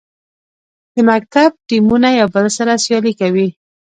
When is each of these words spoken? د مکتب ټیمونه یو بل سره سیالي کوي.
د 0.93 0.95
مکتب 1.11 1.49
ټیمونه 1.67 2.09
یو 2.19 2.27
بل 2.35 2.45
سره 2.57 2.73
سیالي 2.83 3.13
کوي. 3.21 3.47